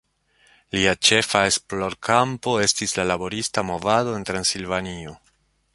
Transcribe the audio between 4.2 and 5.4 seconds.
en Transilvanio.